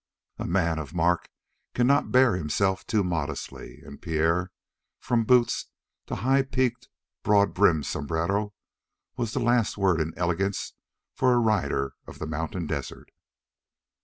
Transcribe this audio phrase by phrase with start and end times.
[0.39, 1.29] A man of mark
[1.75, 4.51] cannot bear himself too modestly, and Pierre,
[4.99, 5.67] from boots
[6.07, 6.89] to high peaked,
[7.21, 8.55] broad brimmed sombrero,
[9.15, 10.73] was the last word in elegance
[11.13, 13.11] for a rider of the mountain desert.